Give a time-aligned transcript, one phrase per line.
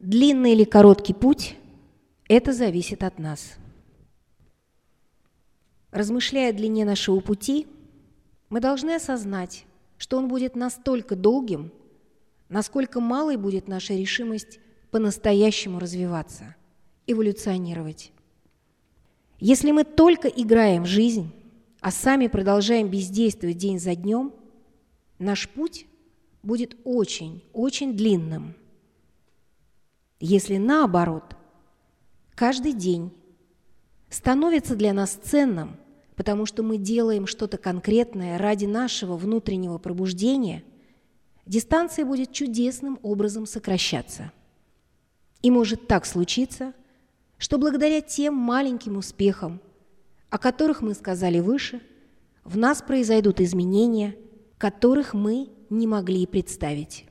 [0.00, 1.56] Длинный или короткий путь–
[2.28, 3.56] это зависит от нас.
[5.90, 7.66] Размышляя о длине нашего пути,
[8.48, 9.64] мы должны осознать,
[9.96, 11.72] что он будет настолько долгим,
[12.48, 14.60] насколько малой будет наша решимость
[14.92, 16.54] по-настоящему развиваться,
[17.08, 18.12] эволюционировать.
[19.40, 21.32] Если мы только играем в жизнь,
[21.80, 24.32] а сами продолжаем бездействовать день за днем,
[25.18, 25.86] наш путь
[26.44, 28.54] будет очень, очень длинным.
[30.20, 31.36] Если наоборот,
[32.34, 33.12] каждый день
[34.08, 35.76] становится для нас ценным,
[36.16, 40.64] потому что мы делаем что-то конкретное ради нашего внутреннего пробуждения,
[41.46, 44.32] дистанция будет чудесным образом сокращаться.
[45.42, 46.74] И может так случиться,
[47.38, 49.60] что благодаря тем маленьким успехам,
[50.30, 51.80] о которых мы сказали выше,
[52.42, 54.16] в нас произойдут изменения,
[54.58, 57.07] которых мы не могли представить.